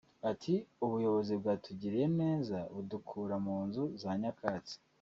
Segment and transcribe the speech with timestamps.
[0.31, 0.53] Ati
[0.85, 4.75] “Ubuyobozi bwatugiriye neza budukura mu nzu za nyakatsi